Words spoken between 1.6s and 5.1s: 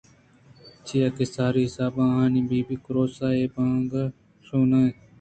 ءِ حسابءَآہانی بی بی کُروس ءِ بانگءَاِشکُنگءَنہ اَت